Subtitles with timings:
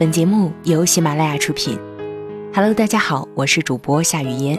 [0.00, 1.78] 本节目由喜马拉雅出品。
[2.54, 4.58] Hello，大家好，我是主播夏雨嫣。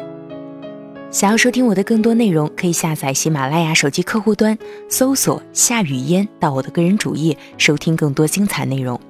[1.10, 4.56] 想要收听我的更多内容，可以下载喜马拉雅手机客户端，
[4.88, 9.02] 搜索“夏雨嫣”，到我的个人主页收听更多精彩内容。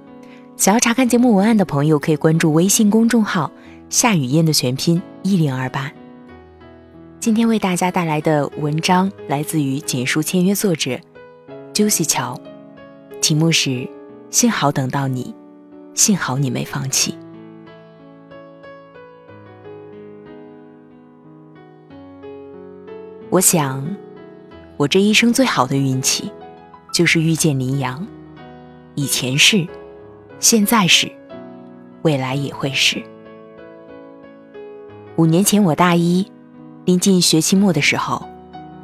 [0.55, 3.51] 想要查看节目文案的朋友，可以关注微信公众号
[3.91, 5.91] “夏雨嫣”的全拼一零二八。
[7.19, 10.97] 今天为大家带来的文章来自于简书签约作者
[11.73, 12.39] Juicy 乔，
[13.19, 13.85] 题目是
[14.31, 15.35] “幸好等到你，
[15.93, 17.17] 幸好你没放弃”。
[23.29, 23.95] 我想，
[24.75, 26.29] 我这一生最好的运气，
[26.93, 28.05] 就是遇见林阳。
[28.95, 29.65] 以前是，
[30.39, 31.09] 现在是，
[32.01, 33.01] 未来也会是。
[35.15, 36.29] 五年前我大一，
[36.83, 38.27] 临近学期末的时候，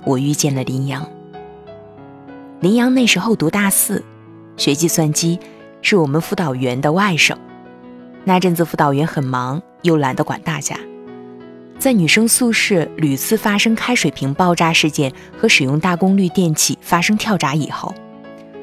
[0.05, 1.05] 我遇见了林阳。
[2.61, 4.01] 林阳那时候读大四，
[4.55, 5.37] 学计算机，
[5.81, 7.35] 是我们辅导员的外甥。
[8.23, 10.77] 那阵子辅导员很忙，又懒得管大家。
[11.79, 17.93] 在女生宿舍屡次发生开水瓶爆炸事件和使用大功率电器发生跳闸以后，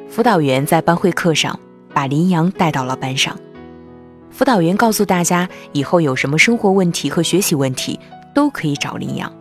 [0.08, 1.58] 辅导员在班会课上
[1.92, 3.38] 把林阳带到了班上。
[4.30, 8.00] 辅导员告诉大家，以后有什么生活问题和学习问题
[8.34, 9.32] 都可以找林阳。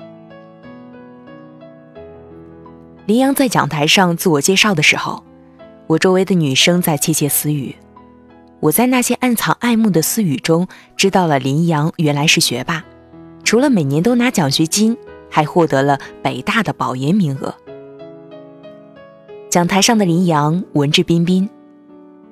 [3.07, 5.23] 林阳在讲台上自我介绍的时候，
[5.93, 7.75] 我周围的女生在窃窃私语。
[8.59, 12.83] 我在那些暗藏爱慕的私语中，知道了林阳原来是学霸。
[13.43, 14.97] 除了每年都拿奖学金，
[15.29, 17.53] 还获得了北大的保研名额。
[19.49, 21.47] 讲台上的林阳文质彬彬。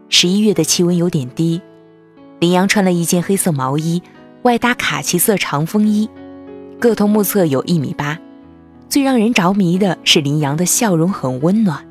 [0.10, 1.62] 十一月的气温有点低，
[2.40, 4.02] 林阳穿了一件黑色毛衣，
[4.42, 6.10] 外搭卡其色长风衣，
[6.80, 8.18] 个头目测有一米八。
[8.90, 11.91] 最让人着迷的是林阳的笑容很温暖。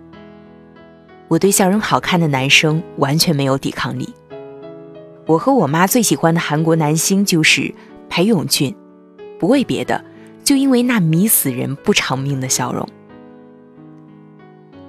[1.30, 4.12] 我对笑容好看的男生完全没有抵抗力。
[5.26, 7.72] 我和我妈最喜欢的韩国男星就是
[8.08, 8.74] 裴勇俊。
[9.38, 10.04] 不为别的，
[10.42, 12.86] 就因为那迷死人不偿命的笑容。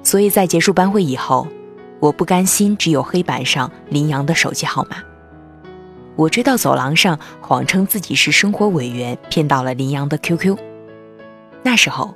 [0.01, 1.47] 所以在结束班会以后，
[2.00, 4.97] 我不甘心只有黑板上林阳的手机号码，
[6.16, 10.57] 我追到走廊上，谎称自己是生活委员，骗到了林阳的 QQ。
[11.62, 12.16] 那时候，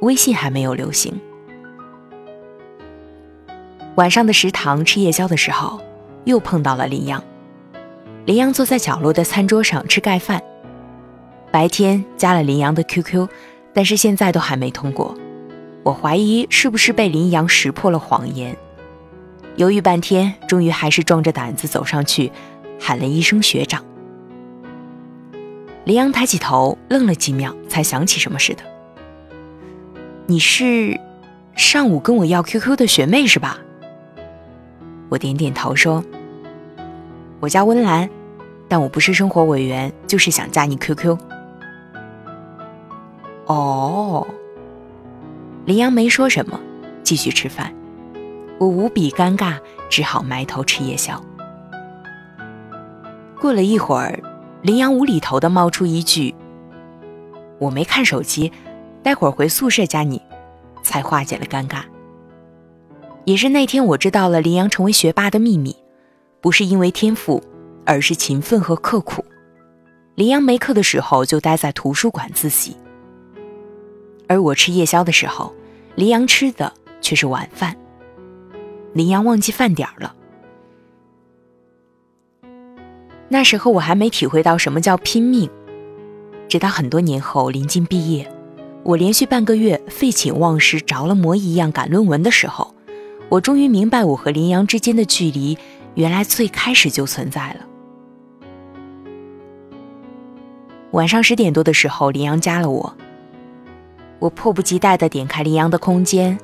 [0.00, 1.20] 微信还没有流行。
[3.96, 5.80] 晚上的食堂吃夜宵的时候，
[6.24, 7.22] 又碰到了林阳。
[8.24, 10.42] 林阳坐在角落的餐桌上吃盖饭。
[11.52, 13.28] 白天加了林阳的 QQ，
[13.72, 15.16] 但是现在都还没通过。
[15.84, 18.56] 我怀疑是不是被林阳识破了谎言。
[19.56, 22.32] 犹豫半天，终于还是壮着胆子走上去，
[22.80, 23.84] 喊了一声学长。
[25.84, 28.62] 林阳抬起头，愣了几秒，才想起什么似的
[30.26, 30.98] ：“你是
[31.54, 33.60] 上午跟我要 QQ 的学妹是吧？”
[35.08, 36.02] 我点点头说
[37.40, 38.08] ：“我叫温岚，
[38.68, 41.16] 但我不是生活委员，就是想加你 QQ。”
[43.46, 44.26] 哦，
[45.66, 46.58] 林阳没说什么，
[47.02, 47.72] 继续吃饭。
[48.58, 49.58] 我无比尴尬，
[49.90, 51.22] 只好埋头吃夜宵。
[53.40, 54.18] 过了一会儿，
[54.62, 56.34] 林阳无厘头的冒出一句
[57.60, 58.50] ：“我没看手机，
[59.02, 60.22] 待会儿回宿舍加你。”
[60.82, 61.80] 才化解了尴尬。
[63.24, 65.74] 也是那天，我知道了林阳成为学霸的秘密，
[66.40, 67.42] 不是因为天赋，
[67.86, 69.24] 而是勤奋和刻苦。
[70.14, 72.76] 林阳没课的时候，就待在图书馆自习。
[74.28, 75.54] 而我吃夜宵的时候，
[75.94, 77.74] 林阳吃的却是晚饭。
[78.92, 80.14] 林阳忘记饭点了。
[83.28, 85.48] 那时候我还没体会到什么叫拼命，
[86.46, 88.30] 直到很多年后临近毕业，
[88.82, 92.73] 我连续半个月废寝忘食、着了魔一样赶论文的时候，
[93.28, 95.58] 我终于明白我和林阳之间的距离
[95.94, 97.66] 原来最开始就存在了。
[100.92, 102.94] 晚上十点多的时候，林阳加了我。
[104.20, 106.38] 我迫不及待地点开林阳的空间，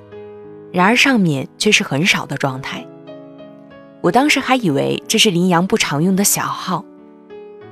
[0.73, 2.85] 然而上面却是很少的状态。
[4.01, 6.85] 我当时还以为这是林阳不常用的小号，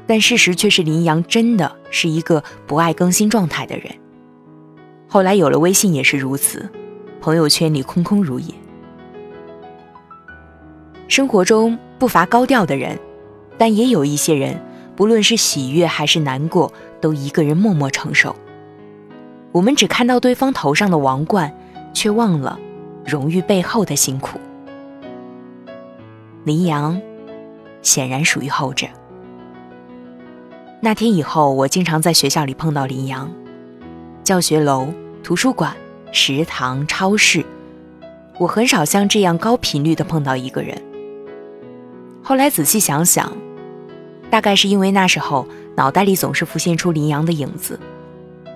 [0.06, 3.93] 但事实却是林阳真的是一个不爱更新状态的人。
[5.09, 6.71] 后来有了微信也是如此，
[7.21, 8.55] 朋友圈里空空如也。
[11.08, 12.99] 生活中不乏高调的人，
[13.56, 14.60] 但也有一些人，
[14.94, 16.70] 不论是喜悦还是难过，
[17.00, 18.37] 都一个人默默承受。
[19.50, 21.52] 我们只看到对方头上的王冠，
[21.94, 22.60] 却忘了
[23.06, 24.38] 荣誉背后的辛苦。
[26.44, 27.00] 林阳
[27.81, 28.87] 显然属于后者。
[30.81, 33.32] 那天以后，我经常在学校里碰到林阳，
[34.22, 34.88] 教学楼、
[35.25, 35.75] 图书馆、
[36.12, 37.44] 食堂、超市，
[38.38, 40.81] 我很少像这样高频率的碰到一个人。
[42.29, 43.35] 后来仔细想想，
[44.29, 47.81] 大概是因为那时候脑袋里总是浮现出林阳的影子。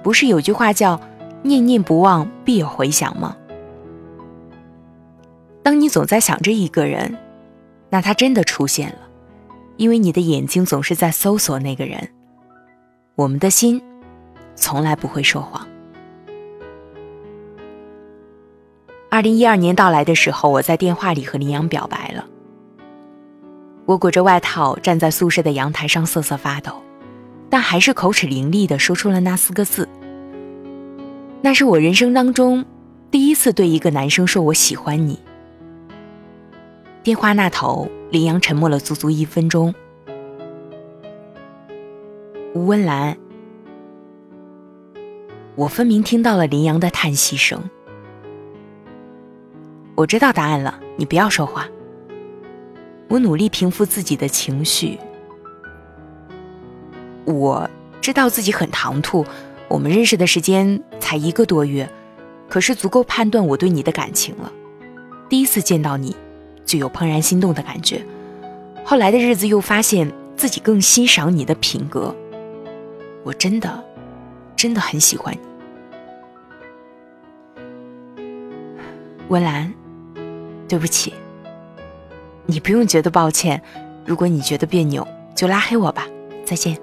[0.03, 1.01] 不是有句话叫
[1.43, 3.35] “念念不忘，必有回响”吗？
[5.63, 7.17] 当你总在想着一个人，
[7.89, 8.99] 那他真的出现了，
[9.79, 12.11] 因为你的眼睛总是在搜索那个人。
[13.15, 13.81] 我们的心
[14.55, 15.67] 从来不会说谎。
[19.09, 22.27] 二零一二年到来的时候，我在电话里和林阳表白了。
[23.93, 26.83] 我裹着外套站在宿舍的阳台上瑟瑟发抖，
[27.51, 29.87] 但还是口齿伶俐地说出了那四个字。
[31.43, 32.65] 那是我人生当中
[33.11, 35.19] 第一次对一个男生说我喜欢你。
[37.03, 39.75] 电话那头，林阳沉默了足足一分钟。
[42.55, 43.19] 吴温岚，
[45.55, 47.63] 我分明听到了林阳的叹息声。
[49.97, 51.69] 我知道答案了，你不要说话。
[53.13, 54.99] 我努力平复自己的情绪。
[57.27, 57.69] 我
[58.01, 59.23] 知道自己很唐突，
[59.69, 61.87] 我们认识的时间才一个多月，
[62.49, 64.51] 可是足够判断我对你的感情了。
[65.29, 66.17] 第一次见到你。
[66.65, 68.03] 就有怦然心动的感觉，
[68.83, 72.15] 后来的日子又发现自己更欣赏你的品格，
[73.25, 73.85] 我真的，
[74.57, 75.37] 真的很喜欢
[78.17, 78.23] 你，
[79.29, 79.75] 文兰，
[80.67, 81.13] 对不起，
[82.53, 83.63] 你不用觉得抱歉，
[84.05, 86.07] 如果你觉得别扭，就拉黑我吧，
[86.45, 86.77] 再见。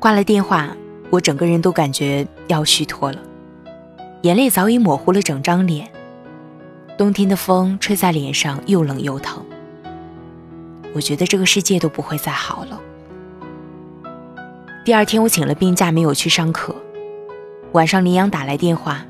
[0.00, 0.76] 挂了电话，
[1.10, 3.20] 我整个人都感觉要虚脱了，
[4.22, 5.88] 眼泪早已模糊了整张脸。
[6.98, 9.44] 冬天的风吹在脸上，又冷又疼。
[10.92, 12.80] 我觉得这个世界都不会再好了。
[14.84, 16.74] 第二天，我请了病假，没有去上课。
[17.70, 19.06] 晚上，林阳打来电话，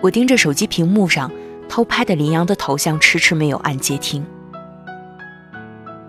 [0.00, 1.30] 我盯着手机屏幕上
[1.74, 4.24] 偷拍的林阳的头像，迟迟没有按接听。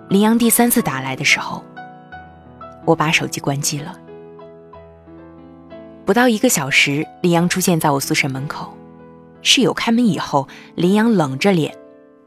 [0.10, 1.64] 林阳第三次打来的时候，
[2.86, 4.00] 我把手机关机了。
[6.06, 8.78] 不到一个小时，林阳出现在我宿舍门口。
[9.42, 11.76] 室友开门以后，林阳冷着脸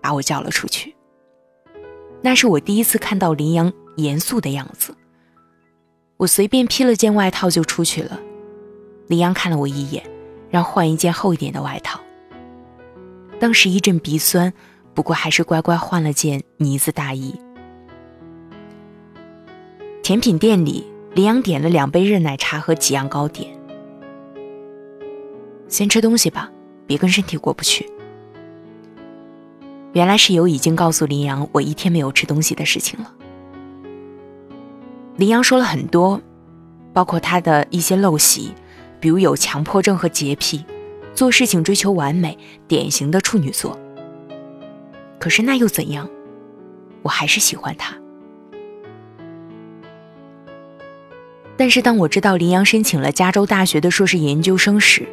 [0.01, 0.97] 把我叫了出去。
[2.21, 4.97] 那是我第一次看到林阳严肃的样子。
[6.17, 8.19] 我随便披了件外套就出去了。
[9.07, 10.03] 林阳看了我一眼，
[10.51, 12.01] 让换一件厚一点的外套。
[13.39, 14.53] 当时一阵鼻酸，
[14.95, 17.35] 不过还是乖乖换了件呢子大衣。
[20.03, 23.51] 甜品店里，林阳点了两杯热奶茶和几样糕点。
[25.69, 26.51] 先吃东西吧。
[26.89, 27.87] 别跟身体过不去。
[29.93, 33.13] 原来室友已经告诉林阳我一天没有吃东西的事情了。
[35.17, 36.19] 林阳说了很多，
[36.95, 38.55] 包括他的一些陋习，
[38.99, 40.65] 比如有强迫症和洁癖，
[41.19, 42.39] 做事情追求完美，
[42.69, 43.77] 典型的处女座。
[45.19, 46.09] 可是那又怎样？
[47.03, 47.93] 我还是喜欢他。
[51.57, 55.09] 但是当我知道林阳申请了加州大学的硕士研究生时，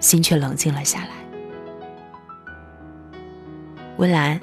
[0.00, 1.10] 心却冷静了下来。
[3.98, 4.40] 温岚，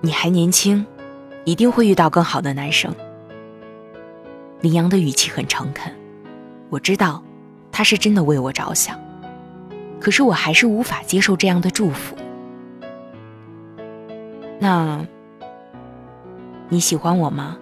[0.00, 0.84] 你还年轻，
[1.44, 2.92] 一定会遇到更好的男生。
[4.62, 5.94] 林阳的语气很诚恳，
[6.70, 7.22] 我知道
[7.70, 8.98] 他是真的为我着想，
[10.00, 12.16] 可是我还是无法接受这样的祝福。
[14.58, 15.04] 那
[16.68, 17.56] 你喜欢我吗？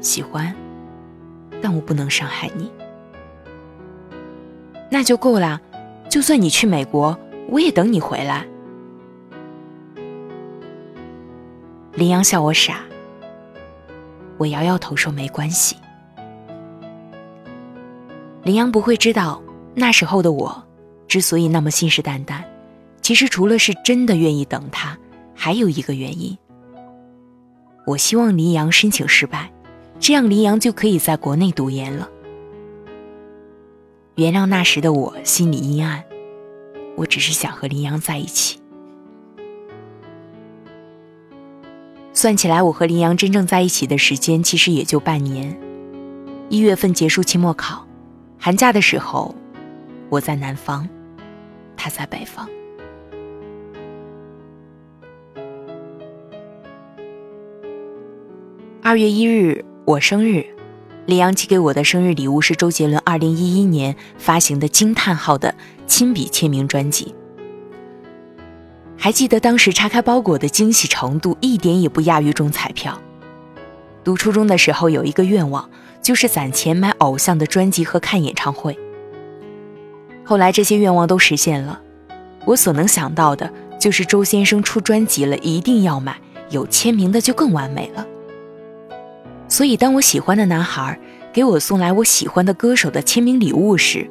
[0.00, 0.54] 喜欢，
[1.60, 2.70] 但我不能伤害你。
[4.90, 5.60] 那就够了，
[6.08, 8.46] 就算你去美国，我也等你回来。
[11.94, 12.80] 林阳笑我傻，
[14.38, 15.76] 我摇摇头说没关系。
[18.44, 19.42] 林阳不会知道，
[19.78, 20.64] 那时候的我
[21.06, 22.42] 之所以那么信誓旦旦，
[23.02, 24.96] 其实除了是真的愿意等他，
[25.34, 26.36] 还有一个原因。
[27.86, 29.52] 我希望林阳申请失败，
[30.00, 32.08] 这样林阳就可以在国内读研了。
[34.14, 36.02] 原谅那时的我心里阴暗，
[36.96, 38.58] 我只是想和林阳在一起。
[42.14, 45.54] 算起来，我和林阳真正在一起的时间其实也就半年。
[46.48, 47.86] 一月份结束期末考，
[48.38, 49.34] 寒假的时候，
[50.08, 50.88] 我在南方，
[51.76, 52.48] 他在北方。
[58.82, 60.46] 二月一日，我生日。
[61.06, 65.54] 李阳寄给我的生日礼物是周杰伦2011年发行的惊叹号的
[65.86, 67.14] 亲笔签名专辑。
[68.96, 73.00] 还记得当时拆开包裹的惊喜程度，一点也不亚于中彩票。
[74.04, 75.68] 读初中的时候有一个愿望，
[76.00, 78.76] 就是攒钱买偶像的专辑和看演唱会。
[80.26, 81.80] 后来这些愿望都实现了，
[82.44, 86.18] 我所能想到的就是周先生出专辑了，一定要买，
[86.50, 88.04] 有签名的就更完美了。
[89.46, 90.98] 所以，当我喜欢的男孩
[91.32, 94.10] 给我送来我喜欢的歌手的签名礼物时，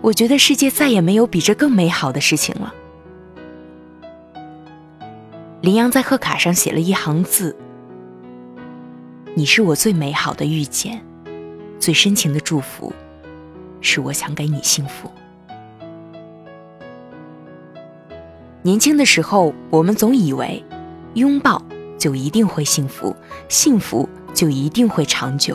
[0.00, 2.72] 我觉得世界再也没有比这更美好的事情了。
[5.60, 7.56] 林阳在贺卡上写了一行字
[9.34, 11.04] ：“你是我最美好的遇见，
[11.80, 12.92] 最深情的祝福，
[13.80, 15.10] 是我想给你幸福。”
[18.68, 20.62] 年轻的时候，我们总以为
[21.14, 21.62] 拥抱
[21.96, 23.16] 就一定会幸福，
[23.48, 25.54] 幸福就一定会长久。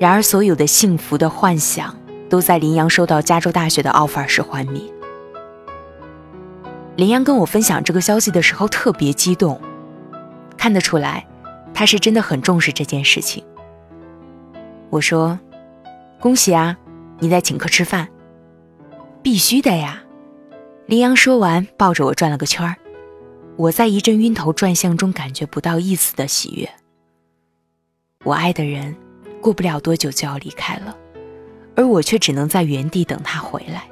[0.00, 1.94] 然而，所有的幸福的幻想
[2.30, 4.80] 都在林阳收到加州大学的 offer 时幻灭。
[6.96, 9.60] 林阳跟我分享这个消息的时候特别激动，
[10.56, 11.26] 看得出来，
[11.74, 13.44] 他是真的很重视这件事情。
[14.88, 15.38] 我说
[16.18, 16.74] ：“恭喜啊，
[17.18, 18.08] 你在请客吃饭，
[19.22, 20.00] 必须的呀。”
[20.86, 22.76] 林阳说完，抱着我转了个圈儿。
[23.56, 26.68] 我在一阵晕头转向中感觉不到一丝的喜悦。
[28.22, 28.94] 我爱的人，
[29.40, 30.94] 过不了多久就要离开了，
[31.74, 33.84] 而我却只能在原地等他回来。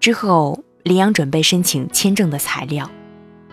[0.00, 2.90] 之后，林阳准备申请签证的材料。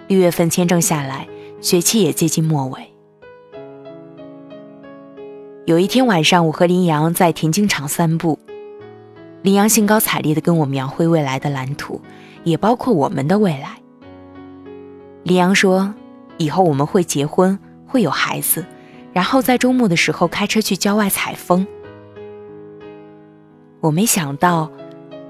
[0.07, 1.27] 六月份签证下来，
[1.59, 2.93] 学期也接近末尾。
[5.65, 8.39] 有一天晚上，我和林阳在田径场散步，
[9.45, 12.01] 林阳兴高采烈地跟我描绘未来的蓝图，
[12.43, 13.77] 也包括我们的未来。
[15.21, 15.93] 林阳说
[16.37, 18.65] ：“以后我们会结婚，会有孩子，
[19.13, 21.67] 然后在周末的时候开车去郊外采风。”
[23.81, 24.71] 我没想到。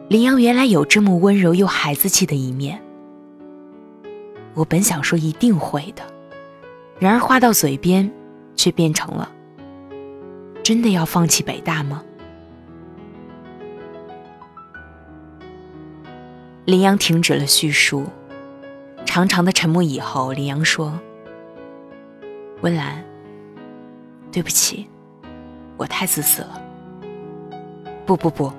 [0.07, 2.79] 林阳原来有这么温柔又孩子气的一面，
[4.53, 6.03] 我本想说一定会的，
[6.99, 8.09] 然而话到嘴边，
[8.55, 9.29] 却变成了：
[10.63, 12.03] 真的要放弃北大吗？
[16.65, 18.05] 林阳停止了叙述，
[19.05, 20.99] 长长的沉默以后，林阳说
[22.61, 23.03] ：“温岚，
[24.31, 24.87] 对不起，
[25.77, 26.59] 我太自私了。
[28.05, 28.51] 不不不。”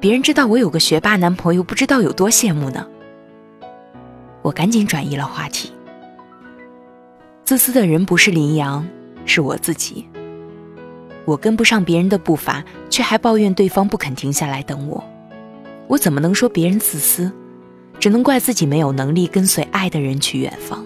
[0.00, 2.86] 别人知道我有个学霸男朋友，不知道有多羡慕呢。
[4.42, 5.72] 我赶紧转移了话题。
[7.44, 8.86] 自私的人不是林阳，
[9.24, 10.06] 是我自己。
[11.24, 15.02] 我跟不上别人的步伐，却还抱怨对方不肯停下来等我。
[15.86, 17.32] 我怎么能说别人自私？
[18.04, 20.84] 只能怪自己没有能力跟随爱的人去远方。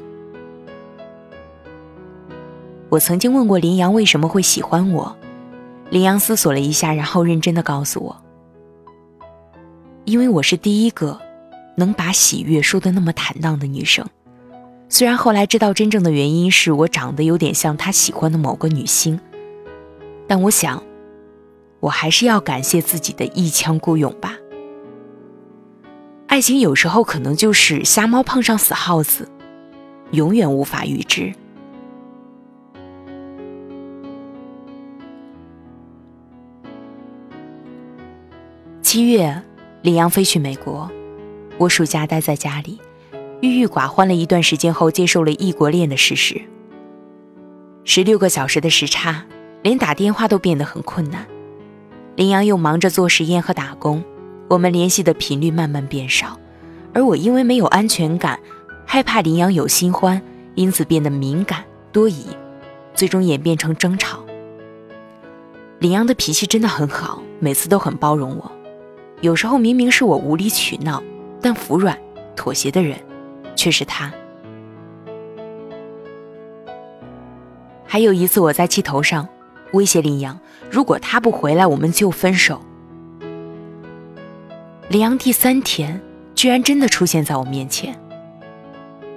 [2.88, 5.16] 我曾经问过林阳为什么会喜欢我，
[5.90, 8.16] 林阳思索了一下，然后认真的告诉我。
[10.04, 11.20] 因为我是第一个
[11.74, 14.06] 能把喜悦说的那么坦荡的女生，
[14.88, 19.18] 虽然后来知道真正的原因是我长得有点像他喜欢的某个女星，
[20.28, 20.80] 但我想，
[21.80, 24.36] 我还是要感谢自己的一腔孤勇吧。
[26.28, 29.28] 爱情有时候可能就是瞎猫碰上死耗子，
[30.12, 31.34] 永远无法预知。
[38.82, 39.42] 七月。
[39.82, 40.90] 李阳飞去美国，
[41.56, 42.80] 我暑假待在家里，
[43.40, 46.42] 郁郁寡欢了一段时间后，接受了异国恋的事实。
[47.84, 49.24] 十六个小时的时差，
[49.62, 51.24] 连打电话都变得很困难。
[52.16, 54.02] 林阳又忙着做实验和打工，
[54.48, 56.38] 我们联系的频率慢慢变少。
[56.94, 58.40] 而我因为没有安全感，
[58.86, 60.20] 害怕林阳有新欢，
[60.54, 61.62] 因此变得敏感
[61.92, 62.26] 多疑，
[62.94, 64.24] 最终演变成争吵。
[65.78, 68.50] 林阳的脾气真的很好，每次都很包容我。
[69.20, 71.02] 有时候明明是我无理取闹，
[71.40, 71.96] 但服软、
[72.34, 72.98] 妥协的人
[73.54, 74.12] 却是他。
[77.84, 79.28] 还有一次，我在气头上
[79.72, 80.38] 威胁林阳，
[80.70, 82.60] 如果他不回来，我们就分手。
[84.88, 86.00] 林阳第三天
[86.34, 87.94] 居然真的出现在我面前，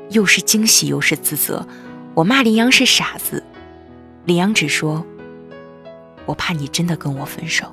[0.09, 1.65] 又是惊喜又是自责。
[2.13, 3.41] 我骂林阳是傻子，
[4.25, 5.05] 林阳只说
[6.27, 7.65] ：“我怕你真的跟我分手。”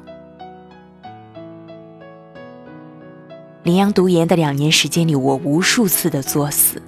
[3.64, 6.80] 林阳读研的两年时间里，我无数次的作死，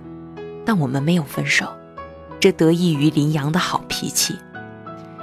[0.64, 1.66] 但我们没有分手，
[2.38, 4.36] 这得益于林阳的好脾气。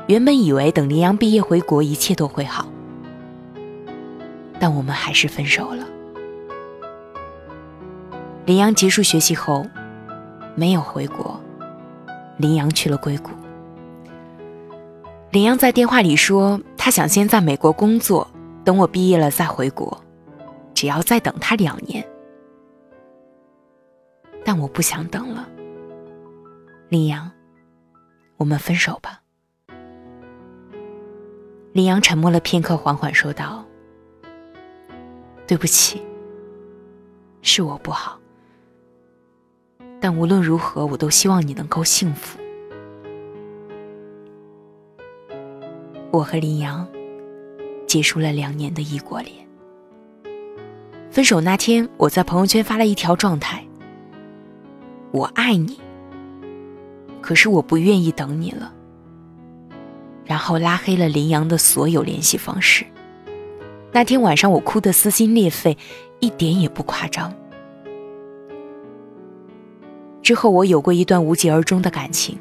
[0.08, 2.68] 原本以为等林阳毕业回国，一切都会好，
[4.60, 5.86] 但我们还是分手了。
[8.46, 9.66] 林阳结束学习后，
[10.56, 11.40] 没有回国，
[12.38, 13.32] 林阳去了硅谷。
[15.32, 18.26] 林阳在电话里说，他想先在美国工作，
[18.64, 20.02] 等我毕业了再回国。
[20.74, 22.06] 只要再等他两年，
[24.46, 25.50] 但我不想等了。
[26.88, 27.30] 林阳，
[28.38, 29.20] 我们分手吧。
[31.74, 33.66] 林阳沉默了片刻，缓缓说道
[35.48, 36.02] ：“对不起，
[37.42, 38.20] 是我不好。
[40.00, 42.38] 但无论如何，我都希望你能够幸福。
[46.12, 46.88] 我和林阳
[47.88, 49.34] 结束了两年的异国恋。
[51.10, 53.66] 分手那天，我在朋友圈发了一条状态
[55.12, 55.80] ：“我爱你，
[57.22, 58.74] 可是我不愿意等你了。”
[60.26, 62.86] 然后拉黑了林阳的所有联系方式。
[63.92, 65.78] 那天晚上，我哭得撕心裂肺，
[66.20, 67.34] 一点也不夸张。
[70.22, 72.38] 之后，我有过一段无疾而终的感情。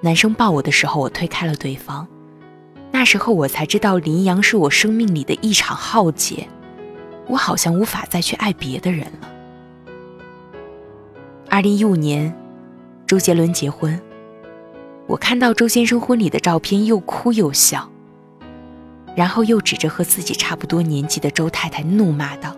[0.00, 2.06] 男生抱我的时候，我推开了对方。
[2.92, 6.48] 那时候，我才知道林阳是我生命里的一场浩劫。
[7.26, 9.28] 我好像无法再去爱别的人了。
[11.50, 12.34] 二零一五年，
[13.06, 14.00] 周杰伦结婚。
[15.06, 17.90] 我看到周先生婚礼的照片，又哭又笑。
[19.18, 22.56] 然后又指着和自己差不多年纪的周太太怒骂道：“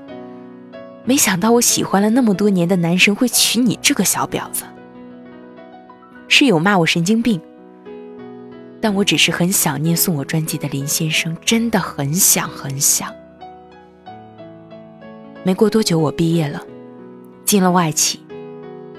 [1.07, 4.64] 没想到我喜欢了那么多年的男神会娶你这个小婊子。”
[6.29, 7.40] 室友骂我神经病，
[8.79, 13.11] 但我只是很想念送我专辑的林先生，真的很想很想。
[15.43, 16.62] 没过多久，我毕业了，
[17.47, 18.21] 进了外企，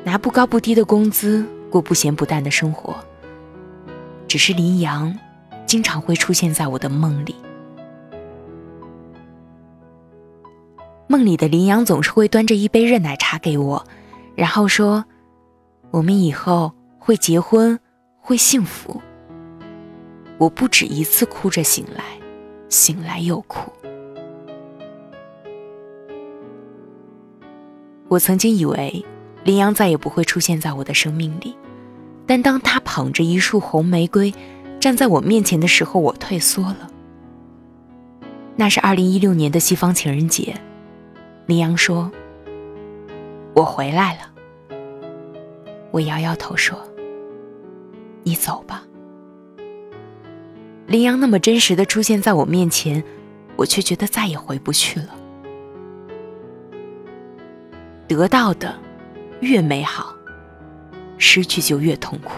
[0.03, 2.96] 拿不高不低的工资，过不咸不淡的生活。
[4.27, 5.15] 只是林阳，
[5.68, 7.36] 经常会出现在我的梦里。
[11.12, 13.86] 梦里的林阳总是会端着一杯热奶茶给我，
[14.34, 15.03] 然后说
[15.91, 17.77] ：“我们以后会结婚，
[18.22, 19.01] 会幸福。”
[20.39, 22.01] 我不止一次哭着醒来，
[22.70, 23.70] 醒来又哭。
[28.08, 29.06] 我曾经以为
[29.44, 31.53] 林阳再也不会出现在我的生命里，
[32.25, 34.34] 但当他捧着一束红玫瑰
[34.80, 36.89] 站在我面前的时候，我退缩了。
[38.56, 40.56] 那是二零一六年的西方情人节。
[41.52, 42.10] 林阳说
[43.54, 44.22] ：“我回来了。”
[45.92, 46.82] 我摇摇头说
[48.24, 48.86] ：“你走吧。”
[50.88, 53.04] 林阳那么真实的出现在我面前，
[53.58, 55.10] 我却觉得再也回不去了。
[58.08, 58.74] 得到的
[59.42, 60.16] 越美好，
[61.18, 62.32] 失去就越痛苦。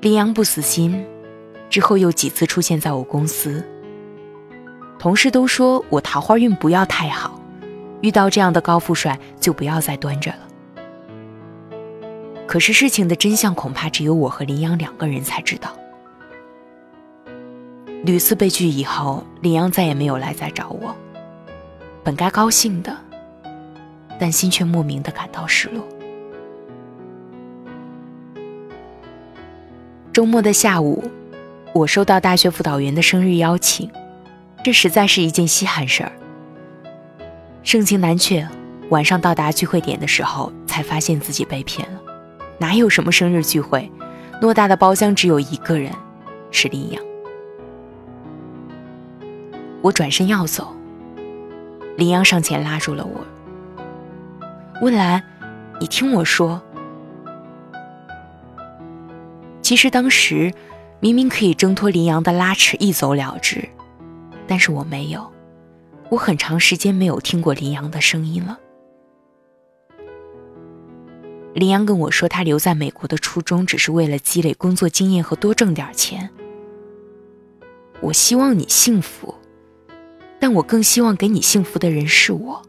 [0.00, 1.06] 林阳不死心，
[1.70, 3.64] 之后又几次出现在我公司。
[4.98, 7.40] 同事都说我桃花运不要太好，
[8.00, 10.38] 遇到这样的高富帅就不要再端着了。
[12.46, 15.70] 可是事情的真相恐怕只有我和林阳两个人才知道。
[18.04, 20.94] 屡次被拒以后，林阳再也没有来再找我。
[22.02, 22.96] 本该高兴的，
[24.18, 25.86] 但心却莫名的感到失落。
[30.12, 31.04] 周末的下午，
[31.72, 33.88] 我收到大学辅导员的生日邀请。
[34.64, 36.12] 这实在是一件稀罕事儿。
[37.62, 38.46] 盛情难却，
[38.90, 42.00] 晚上到达聚会点的时候，才发现自己被骗了。
[42.58, 43.90] 哪有什么生日聚会？
[44.40, 45.92] 偌大的包厢只有一个人，
[46.50, 47.02] 是林阳。
[49.80, 50.74] 我转身要走，
[51.96, 53.20] 林阳上前拉住了我。
[54.82, 55.22] 温岚，
[55.80, 56.60] 你听我说，
[59.62, 60.52] 其实当时
[61.00, 63.68] 明明可以挣脱林阳的拉扯，一走了之。
[64.48, 65.30] 但是我没有，
[66.08, 68.58] 我很长时间没有听过林阳的声音了。
[71.54, 76.30] 林阳跟我说，他留在美国的初衷只是为了积累工作经验和多挣点钱。
[78.00, 79.34] 我希望你幸福，
[80.40, 82.62] 但我更希望给你幸福的人是我。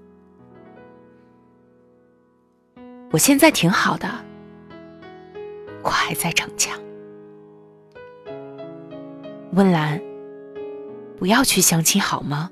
[3.12, 4.10] 我现在挺好的，
[5.84, 6.78] 我还在逞强。
[9.54, 10.09] 温岚。
[11.20, 12.50] 不要去相亲好吗？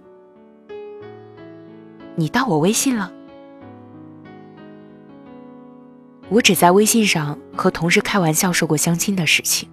[2.15, 3.13] 你到我微信了？
[6.27, 9.69] 我只在微信上和同事开玩笑说过相亲的事情。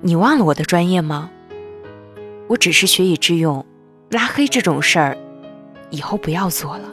[0.00, 1.28] 你忘了我的专业吗？
[2.46, 3.66] 我只是学以致用，
[4.10, 5.18] 拉黑这种事儿，
[5.90, 6.92] 以后不要做了。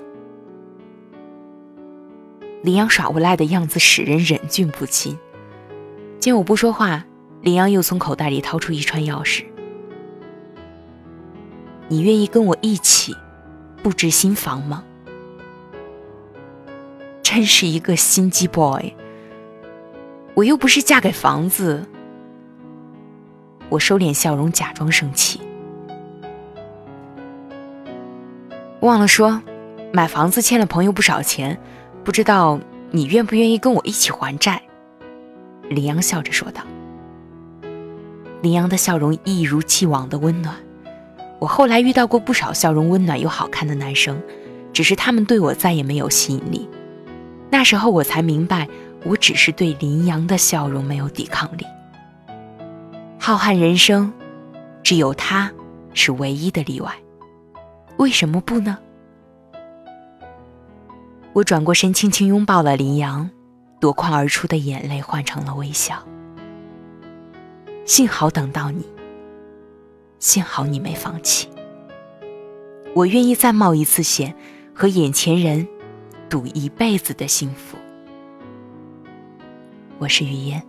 [2.63, 5.15] 林阳耍无赖的样子使人忍俊不禁。
[6.19, 7.05] 见我不说话。
[7.43, 9.43] 林阳又从口袋里掏出一串钥匙。
[11.89, 13.13] 你愿意跟我一起
[13.83, 14.85] 布置新房吗？
[17.21, 18.93] 真是一个心机 boy。
[20.35, 21.85] 我又不是嫁给房子。
[23.67, 25.41] 我收敛笑容，假装生气。
[28.79, 29.41] 忘了说，
[29.91, 31.59] 买房子欠了朋友不少钱，
[32.05, 32.57] 不知道
[32.91, 34.61] 你愿不愿意跟我一起还债？
[35.67, 36.63] 林阳笑着说道。
[38.43, 40.53] 林阳的笑容一如既往的温暖。
[41.39, 44.21] 我后来遇到过不少笑容温暖又好看的男生，
[44.73, 46.67] 只是他们对我再也没有吸引力。
[47.49, 48.67] 那时候我才明白，
[49.05, 51.65] 我只是对林阳的笑容没有抵抗力。
[53.17, 54.11] 浩瀚人生，
[54.83, 55.49] 只有他
[55.93, 56.91] 是唯一的例外。
[57.95, 58.77] 为什么不呢？
[61.31, 63.29] 我转过身，轻轻拥抱了林阳，
[63.79, 65.95] 夺眶而出的眼泪换成了微笑。
[67.85, 68.85] 幸好等到你，
[70.17, 71.49] 幸好你没放弃。
[72.95, 74.33] 我愿意再冒一次险，
[74.73, 75.67] 和眼前人
[76.29, 77.77] 赌一辈子的幸福。
[79.97, 80.61] 我是雨嫣，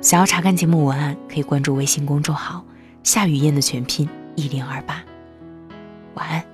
[0.00, 2.64] 想要查看节目文案，可以关注微信公众号
[3.04, 5.04] “夏雨嫣”的全拼一零二八。
[6.14, 6.53] 晚安。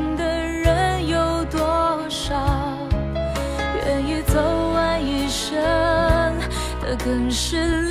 [7.03, 7.90] 更深